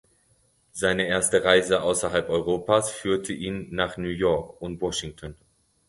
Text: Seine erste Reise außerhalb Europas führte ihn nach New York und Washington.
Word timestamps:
Seine 0.71 1.05
erste 1.05 1.43
Reise 1.43 1.83
außerhalb 1.83 2.27
Europas 2.27 2.89
führte 2.89 3.33
ihn 3.33 3.67
nach 3.71 3.97
New 3.97 4.09
York 4.09 4.59
und 4.59 4.81
Washington. 4.81 5.35